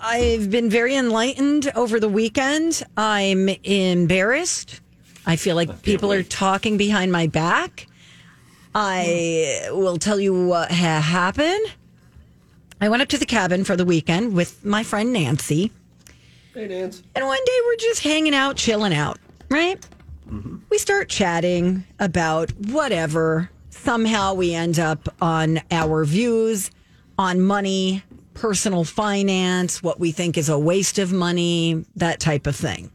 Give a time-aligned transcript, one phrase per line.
[0.00, 2.82] I've been very enlightened over the weekend.
[2.96, 4.80] I'm embarrassed.
[5.26, 7.86] I feel like people are talking behind my back.
[8.74, 11.66] I will tell you what ha- happened.
[12.80, 15.72] I went up to the cabin for the weekend with my friend Nancy.
[16.54, 17.02] Hey, Nance.
[17.16, 19.84] And one day we're just hanging out, chilling out, right?
[20.30, 20.58] Mm-hmm.
[20.70, 23.50] We start chatting about whatever.
[23.70, 26.70] Somehow we end up on our views
[27.18, 28.04] on money,
[28.38, 32.90] personal finance, what we think is a waste of money, that type of thing.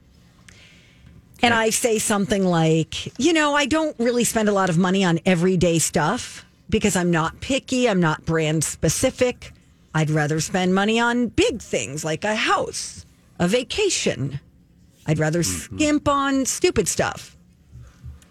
[1.42, 5.04] And I say something like, you know, I don't really spend a lot of money
[5.04, 9.52] on everyday stuff because I'm not picky, I'm not brand specific.
[9.94, 13.06] I'd rather spend money on big things like a house,
[13.38, 14.40] a vacation.
[15.06, 15.76] I'd rather mm-hmm.
[15.76, 17.36] skimp on stupid stuff.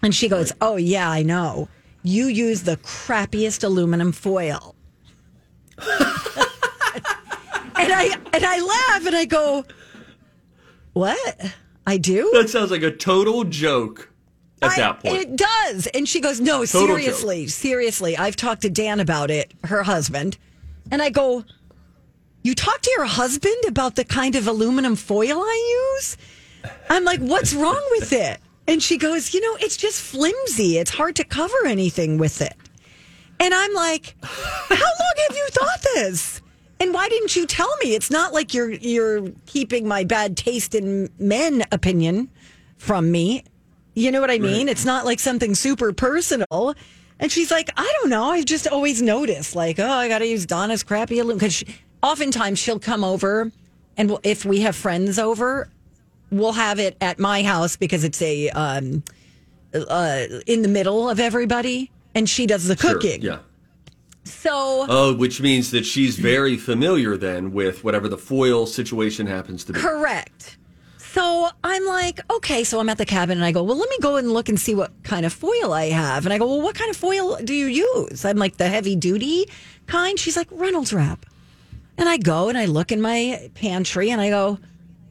[0.01, 1.69] And she goes, Oh, yeah, I know.
[2.01, 4.75] You use the crappiest aluminum foil.
[7.83, 9.65] and I and I laugh and I go,
[10.93, 11.53] What?
[11.85, 12.29] I do?
[12.33, 14.09] That sounds like a total joke
[14.61, 15.15] at I- that point.
[15.15, 15.87] It does.
[15.87, 18.17] And she goes, No, Total seriously, seriously.
[18.17, 20.37] I've talked to Dan about it, her husband.
[20.91, 21.43] And I go,
[22.43, 26.17] You talk to your husband about the kind of aluminum foil I use?
[26.89, 28.39] I'm like, What's wrong with it?
[28.67, 30.77] And she goes, You know, it's just flimsy.
[30.77, 32.53] It's hard to cover anything with it.
[33.41, 36.32] And I'm like, How long have you thought this?
[36.83, 37.95] And why didn't you tell me?
[37.95, 42.29] It's not like you're you're keeping my bad taste in men opinion
[42.77, 43.45] from me.
[43.93, 44.67] You know what I mean?
[44.67, 46.75] It's not like something super personal.
[47.19, 48.31] And she's like, I don't know.
[48.31, 51.37] I've just always noticed, like, oh, I got to use Donna's crappy aluminum.
[51.37, 51.63] Because
[52.01, 53.49] oftentimes she'll come over,
[53.95, 55.69] and we'll, if we have friends over,
[56.31, 59.03] we'll have it at my house because it's a um,
[59.73, 63.21] uh, in the middle of everybody, and she does the Sure, cooking.
[63.21, 63.37] Yeah.
[64.23, 69.63] So Oh, which means that she's very familiar then with whatever the foil situation happens
[69.65, 69.79] to be.
[69.79, 70.57] Correct.
[70.97, 73.97] So I'm like, okay, so I'm at the cabin and I go, well, let me
[74.01, 76.25] go and look and see what kind of foil I have.
[76.25, 78.25] And I go, well, what kind of foil do you use?
[78.25, 79.45] I'm like, the heavy duty
[79.85, 80.17] kind.
[80.17, 81.25] She's like, Reynolds wrap.
[81.99, 84.57] And I go and I look in my pantry and I go,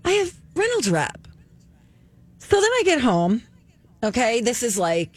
[0.05, 1.29] I have Reynolds wrap.
[2.39, 3.43] So then I get home.
[4.03, 5.15] Okay, this is like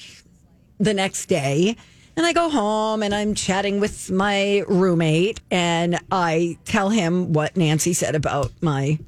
[0.79, 1.75] the next day.
[2.17, 7.57] And I go home and I'm chatting with my roommate and I tell him what
[7.57, 8.99] Nancy said about my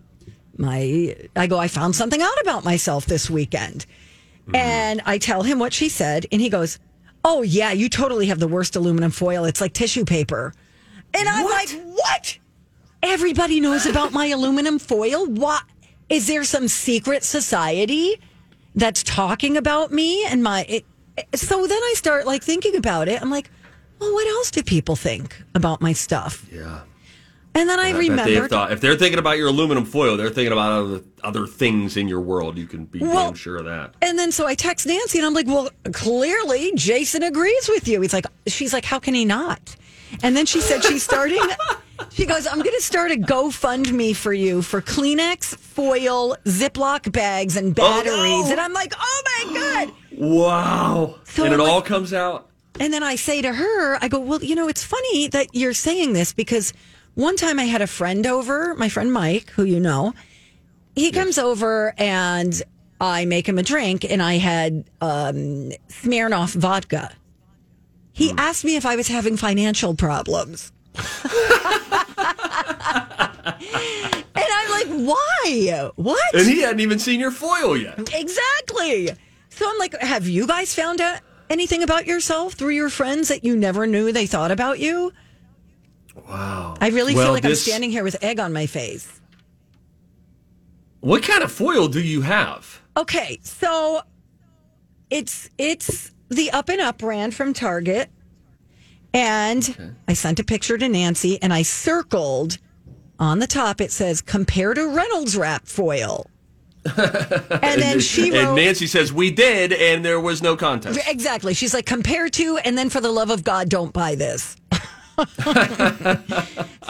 [0.58, 3.86] my I go I found something out about myself this weekend.
[4.42, 4.56] Mm-hmm.
[4.56, 6.80] And I tell him what she said and he goes,
[7.24, 9.46] "Oh yeah, you totally have the worst aluminum foil.
[9.46, 10.54] It's like tissue paper."
[11.14, 12.38] And I'm like, "What?
[13.04, 15.26] Everybody knows about my aluminum foil?
[15.28, 15.64] What
[16.10, 18.20] is there some secret society
[18.76, 20.86] that's talking about me and my it,
[21.36, 23.22] so then I start like thinking about it.
[23.22, 23.50] I'm like,
[24.00, 26.46] well, what else do people think about my stuff?
[26.52, 26.82] Yeah.
[27.56, 28.50] And then I, I bet they've remembered.
[28.52, 32.08] thought, if they're thinking about your aluminum foil, they're thinking about other, other things in
[32.08, 32.56] your world.
[32.56, 33.96] You can be Well- damn sure of that.
[34.02, 38.00] And then so I text Nancy and I'm like, well, clearly Jason agrees with you.
[38.02, 39.76] He's like, she's like, how can he not?
[40.22, 41.42] And then she said she's starting.
[42.12, 47.58] She goes, I'm going to start a GoFundMe for you for Kleenex, foil, Ziploc bags,
[47.58, 48.46] and oh, batteries.
[48.46, 48.52] no.
[48.52, 49.94] And I'm like, oh my God.
[50.18, 51.16] Wow.
[51.26, 52.50] So and it all comes out.
[52.80, 55.74] And then I say to her, I go, well, you know, it's funny that you're
[55.74, 56.74] saying this because
[57.16, 60.14] one time I had a friend over, my friend Mike, who you know,
[60.96, 62.62] he comes over and
[63.00, 67.12] I make him a drink and I had um, Smirnoff vodka.
[68.14, 70.72] He asked me if I was having financial problems.
[70.96, 71.04] and
[74.36, 75.92] I'm like, why?
[75.96, 76.34] What?
[76.34, 78.00] And he hadn't even seen your foil yet.
[78.14, 79.12] Exactly.
[79.58, 81.20] So I'm like, have you guys found out
[81.50, 85.12] anything about yourself through your friends that you never knew they thought about you?
[86.28, 86.76] Wow.
[86.80, 89.20] I really Well, feel like this- I'm standing here with egg on my face.
[91.00, 92.82] What kind of foil do you have?
[92.96, 94.02] Okay, so
[95.10, 98.10] it's it's the Up and Up brand from Target,
[99.14, 102.58] and I sent a picture to Nancy, and I circled
[103.20, 103.80] on the top.
[103.80, 106.26] It says compare to Reynolds wrap foil,
[106.98, 111.00] and then she wrote and Nancy says we did, and there was no contest.
[111.08, 111.54] exactly.
[111.54, 114.56] She's like compare to, and then for the love of God, don't buy this.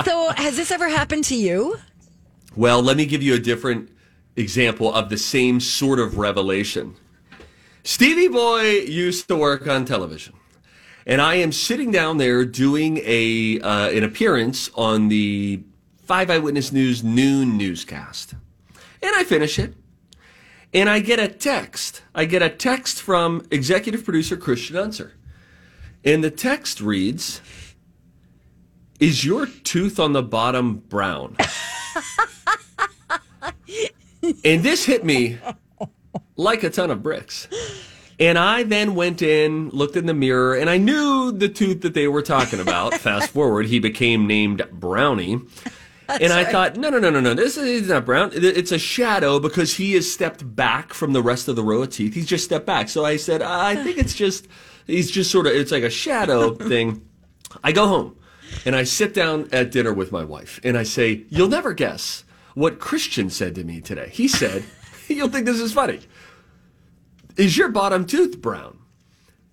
[0.03, 1.77] so has this ever happened to you?
[2.55, 3.89] Well, let me give you a different
[4.35, 6.95] example of the same sort of revelation.
[7.83, 10.33] Stevie Boy used to work on television,
[11.05, 15.63] and I am sitting down there doing a uh, an appearance on the
[16.03, 18.33] Five Eyewitness News noon newscast,
[19.01, 19.73] and I finish it,
[20.74, 22.02] and I get a text.
[22.14, 25.14] I get a text from executive producer Christian Unser,
[26.04, 27.42] and the text reads.
[29.00, 31.38] Is your tooth on the bottom brown?
[34.44, 35.38] And this hit me
[36.36, 37.48] like a ton of bricks.
[38.19, 41.94] And I then went in, looked in the mirror, and I knew the tooth that
[41.94, 42.94] they were talking about.
[43.00, 45.42] Fast forward, he became named Brownie.
[46.07, 48.31] And I thought, no, no, no, no, no, this is not brown.
[48.33, 51.89] It's a shadow because he has stepped back from the rest of the row of
[51.89, 52.13] teeth.
[52.13, 52.89] He's just stepped back.
[52.89, 54.48] So I said, I think it's just,
[54.86, 57.06] he's just sort of, it's like a shadow thing.
[57.63, 58.18] I go home
[58.65, 62.24] and I sit down at dinner with my wife and I say, You'll never guess
[62.54, 64.09] what Christian said to me today.
[64.12, 64.63] He said,
[65.07, 66.01] You'll think this is funny.
[67.36, 68.80] Is your bottom tooth brown?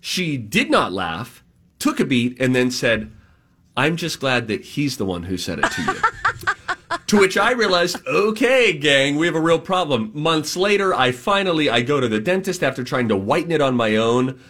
[0.01, 1.43] She did not laugh,
[1.79, 3.11] took a beat, and then said,
[3.77, 6.97] I'm just glad that he's the one who said it to you.
[7.09, 10.11] to which I realized, okay, gang, we have a real problem.
[10.15, 13.75] Months later, I finally I go to the dentist after trying to whiten it on
[13.75, 14.41] my own,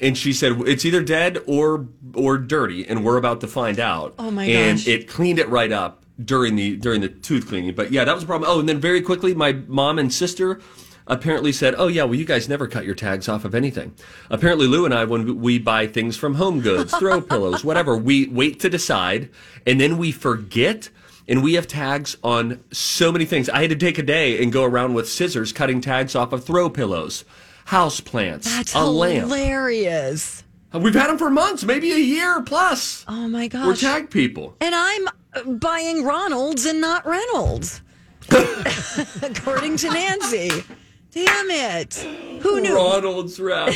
[0.00, 4.14] and she said it's either dead or or dirty, and we're about to find out.
[4.18, 4.88] Oh my And gosh.
[4.88, 7.74] it cleaned it right up during the during the tooth cleaning.
[7.74, 8.50] But yeah, that was a problem.
[8.50, 10.60] Oh, and then very quickly, my mom and sister
[11.06, 13.94] apparently said, "Oh yeah, well you guys never cut your tags off of anything."
[14.30, 18.26] Apparently, Lou and I, when we buy things from Home Goods, throw pillows, whatever, we
[18.28, 19.28] wait to decide,
[19.66, 20.88] and then we forget.
[21.28, 23.48] And we have tags on so many things.
[23.48, 26.42] I had to take a day and go around with scissors cutting tags off of
[26.44, 27.24] throw pillows,
[27.66, 29.28] house plants, That's a lamp.
[29.28, 30.42] hilarious.
[30.74, 33.04] We've had them for months, maybe a year plus.
[33.06, 33.64] Oh my gosh.
[33.66, 34.56] We're tag people.
[34.60, 37.82] And I'm uh, buying Ronald's and not Reynolds,
[39.22, 40.64] according to Nancy.
[41.12, 41.94] Damn it.
[42.42, 42.74] Who knew?
[42.74, 43.72] Ronald's wrap.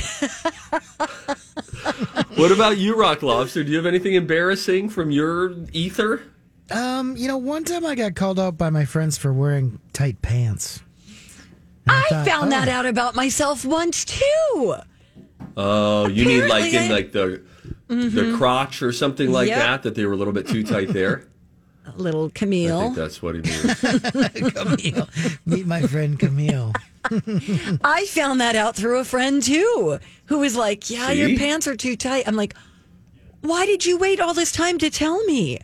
[2.36, 3.62] what about you, Rock Lobster?
[3.64, 6.22] Do you have anything embarrassing from your ether?
[6.70, 10.20] Um, you know, one time I got called out by my friends for wearing tight
[10.22, 10.80] pants.
[11.86, 14.74] And I thought, found that oh, out about myself once too.
[15.56, 17.42] Oh, you mean like in I- like the
[17.88, 19.58] the crotch or something like Yep.
[19.58, 19.82] that?
[19.84, 21.28] That they were a little bit too tight there.
[21.86, 22.80] A little I Camille.
[22.80, 23.80] think that's what he means.
[24.52, 25.08] Camille.
[25.46, 26.72] Meet my friend Camille.
[27.84, 31.20] I found that out through a friend too, who was like, "Yeah, See?
[31.20, 32.54] your pants are too tight." I'm like,
[33.40, 35.58] "Why did you wait all this time to tell me?"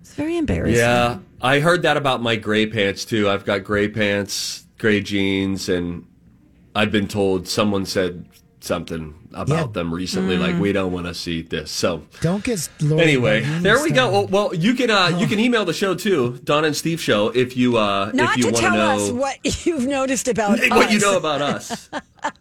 [0.00, 0.76] It's very embarrassing.
[0.76, 3.28] yeah, I heard that about my gray pants too.
[3.28, 6.04] I've got gray pants, gray jeans, and
[6.74, 8.26] I've been told someone said
[8.60, 9.66] something about Yeah.
[9.72, 11.70] them recently, like we don't want to see this.
[11.70, 14.10] So Don't get Lori Anyway, there we go.
[14.10, 17.28] Well, well, you can uh, you can email the show too, Donna and Steve Show,
[17.30, 20.58] if you uh, Not if you want to tell know us what you've noticed about
[20.70, 21.88] what you know about us.